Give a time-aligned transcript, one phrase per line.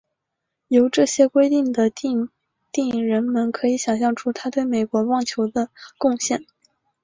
[0.69, 2.29] 由这些规则的订
[2.71, 6.43] 定人们可以想像出他对美国棒球的贡献。